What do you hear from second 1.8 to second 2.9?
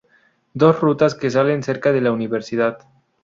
de la universidad.